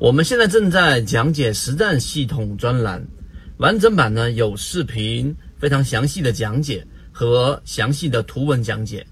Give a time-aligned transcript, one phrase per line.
[0.00, 3.06] 我们现在正在讲解实战系统专栏，
[3.58, 9.06] 完整版呢有视频，非常详细的讲解和详细的图文讲解，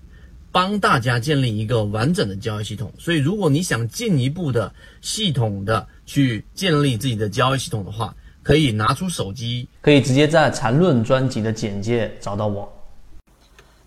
[0.51, 2.91] 帮大家建立一个完整的交易系统。
[2.99, 12.67] 所以，如果你想进一步的系统的去建立自己的交易系统的话，可以拿出手机，可以直接在缠论专辑的简介找到我。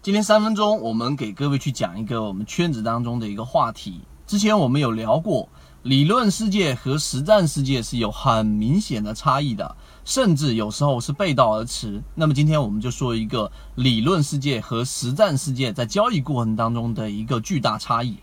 [0.04, 4.02] 今天三分钟，我们给各位去讲一个我们圈子当中的一个话题。
[4.28, 5.50] 之前我们有聊过。
[5.84, 12.04] 理论世界和实战世界是有很明显的差异的，甚至有时候是背道而驰。
[12.14, 18.18] 那么今天我们就说一个理论世界和实战世界在交易过程当中的一个巨大差异。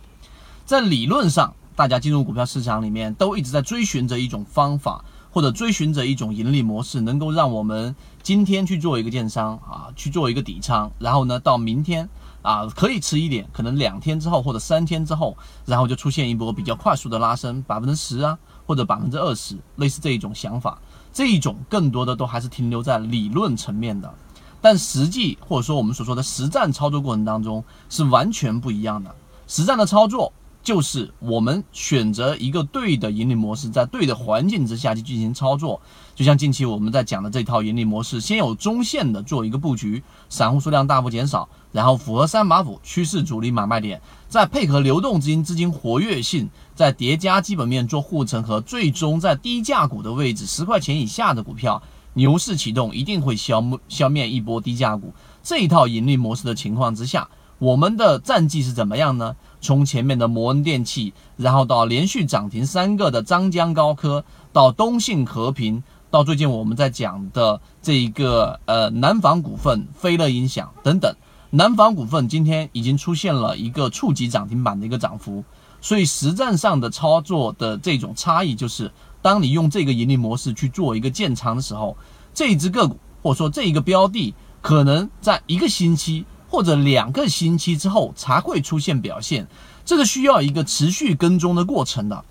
[0.65, 12.09] 在理论上，大家进入股票市场里面都一直在追寻着一种方法，或者追寻着一种盈利模式，能够让我们今天去做一个建仓啊，去做一个底仓，然后呢到明天。
[12.42, 20.78] 啊，可以迟一点，可能两天之后或者三天之后，然后就出现一波比较快速的拉升，百分之十啊，或者百分之二十，类似这一种想法，
[21.12, 24.12] 这一种更多的都还是停留在理论层面的，
[24.61, 29.14] 但实际或者说我们所说的实战操作过程当中是完全不一样的，
[29.47, 30.33] 实战的操作。
[30.62, 35.81] 就是我们选择一个对的盈利模式，在对的环境之下去进行操作。
[36.14, 51.83] 就像近期我们在讲的这套盈利模式，先有中线的做一个布局，散户数量大幅减少，然后符合三把斧趋势主力买卖点，再配合流动资金资金活跃性，再叠加基本面做护城河，最终在低价股的位置十块钱以下的股票，
[52.14, 55.14] 牛市启动一定会消消灭一波低价股。
[55.42, 57.27] 这一套盈利模式的情况之下。
[57.61, 59.34] 我们的战绩是怎么样呢？
[59.61, 71.14] 从前面的摩恩电器，然后到连续涨停三个的张江高科，到东信和平，到最近我们在讲的这一个呃南方股份、飞乐音响等等。
[71.51, 75.42] 南方股份今天已经出现了一个触及涨停板的一个涨幅，
[75.81, 78.92] 所以实战上的操作的这种差异就是，
[79.23, 81.97] 当你用这个盈利模式去做一个建仓的时候，
[82.33, 86.25] 这一只个股或者说这一个标的，可能在一个星期。
[86.48, 89.47] 或者两个星期之后才会出现表现，
[89.85, 92.25] 这个需要一个持续跟踪的过程的。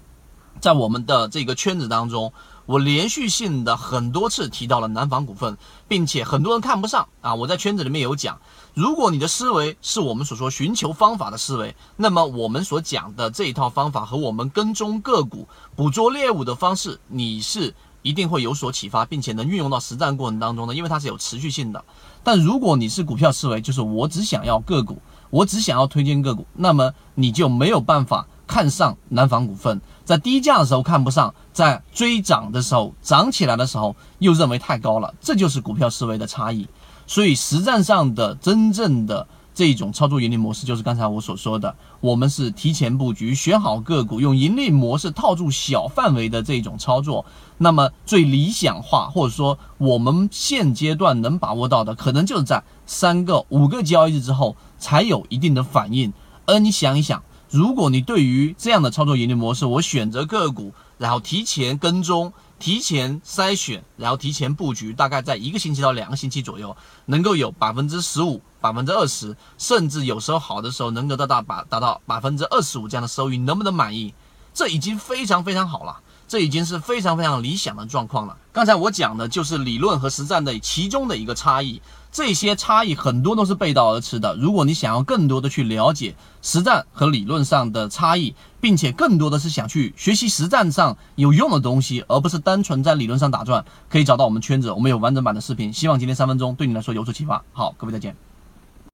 [0.60, 2.34] 在我们的这个圈子当中，
[2.66, 5.56] 我连续性的很多次提到了南方股份，
[5.88, 7.36] 并且很多人看不上啊。
[7.36, 8.42] 我在圈子里面有讲，
[8.74, 17.76] 如果你的思维是我们所说寻求方法的思维，那么我们所讲的这一套方法和我们跟踪个股、捕捉猎物的方式，你是。
[18.08, 21.84] 一定会有所启发，并且能运用到实战过程当中的，因为它是有持续性的。
[22.24, 36.68] 但如果你是股票思维，就是我只想要个股，我只想要推荐个股，那么你就没有办法看上南方股份，在低价的时候看不上，在追涨的时候涨起来的时候又认为太高了，这就是股票思维的差异。
[37.06, 39.28] 所以实战上的真正的。
[39.58, 47.26] 这种操作盈利模式就是刚才我所说的，我们是提前布局，选好个股，用盈利模式套住小范围的这种操作。
[47.58, 56.14] 那么最理想化，或者说我们现阶段能把握到的，可能就是在三个、五个交易日之后才有一定的反应。
[56.46, 62.32] 而你想一想，如果你对于这样的操作盈利模式，我选择个股，然后提前跟踪。
[62.60, 66.76] 提前筛选，然后提前布局，大概在一个星期到两个星期左右，
[67.06, 74.14] 能够有百分之十五、百分之二十，甚至有时候好的时候能够达到百达到百分之二十五这样的收益，能不能满意？
[74.54, 75.98] 这已经非常非常好了。
[76.28, 78.36] 这已经是非常非常理想的状况了。
[78.52, 81.82] 刚才我讲的就是理论和实战的其中的一个差异，
[82.12, 84.36] 这些差异很多都是背道而驰的。
[84.36, 95.72] 如果你想要更多的去了解实战和理论上的差异，并且更多的是想去学习实战上有用的东西，而不是单纯在理论上打转，可以找到我们圈子，我们有完整版的视频。
[95.72, 97.42] 希望今天三分钟对你来说有所启发。
[97.54, 98.27] 好，各位再见。